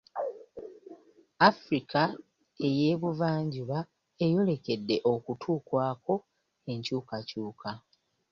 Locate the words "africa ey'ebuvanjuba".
1.49-3.77